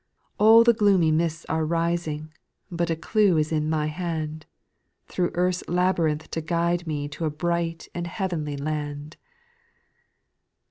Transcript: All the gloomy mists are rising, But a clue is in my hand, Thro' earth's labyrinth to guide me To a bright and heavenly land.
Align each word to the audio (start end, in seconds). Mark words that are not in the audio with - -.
All 0.39 0.63
the 0.63 0.73
gloomy 0.73 1.11
mists 1.11 1.45
are 1.47 1.63
rising, 1.63 2.33
But 2.71 2.89
a 2.89 2.95
clue 2.95 3.37
is 3.37 3.51
in 3.51 3.69
my 3.69 3.85
hand, 3.85 4.47
Thro' 5.05 5.29
earth's 5.35 5.63
labyrinth 5.67 6.31
to 6.31 6.41
guide 6.41 6.87
me 6.87 7.07
To 7.09 7.25
a 7.25 7.29
bright 7.29 7.87
and 7.93 8.07
heavenly 8.07 8.57
land. 8.57 9.17